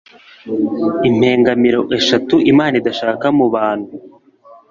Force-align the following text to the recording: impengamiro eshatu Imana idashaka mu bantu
impengamiro 1.09 1.81
eshatu 1.97 2.35
Imana 2.51 2.75
idashaka 2.81 3.25
mu 3.37 3.45
bantu 3.55 3.93